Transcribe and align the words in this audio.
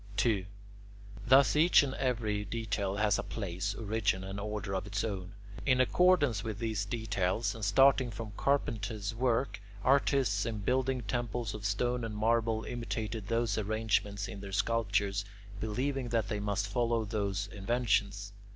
2. 0.17 0.47
Thus 1.27 1.55
each 1.55 1.83
and 1.83 1.93
every 1.93 2.43
detail 2.43 2.95
has 2.95 3.19
a 3.19 3.23
place, 3.23 3.75
origin, 3.75 4.23
and 4.23 4.39
order 4.39 4.73
of 4.73 4.87
its 4.87 5.03
own. 5.03 5.33
In 5.63 5.79
accordance 5.79 6.43
with 6.43 6.57
these 6.57 6.85
details, 6.85 7.53
and 7.53 7.63
starting 7.63 8.09
from 8.09 8.31
carpenter's 8.35 9.13
work, 9.13 9.61
artists 9.83 10.43
in 10.43 10.57
building 10.57 11.01
temples 11.01 11.53
of 11.53 11.65
stone 11.65 12.03
and 12.03 12.17
marble 12.17 12.63
imitated 12.63 13.27
those 13.27 13.59
arrangements 13.59 14.27
in 14.27 14.41
their 14.41 14.51
sculptures, 14.51 15.23
believing 15.59 16.09
that 16.09 16.29
they 16.29 16.39
must 16.39 16.65
follow 16.67 17.05
those 17.05 17.45
inventions. 17.51 18.33